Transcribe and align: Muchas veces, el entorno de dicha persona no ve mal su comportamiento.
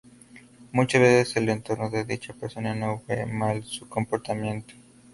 Muchas 0.71 0.99
veces, 0.99 1.35
el 1.37 1.47
entorno 1.49 1.91
de 1.91 2.05
dicha 2.05 2.33
persona 2.33 2.73
no 2.73 3.03
ve 3.07 3.27
mal 3.27 3.63
su 3.63 3.87
comportamiento. 3.87 4.73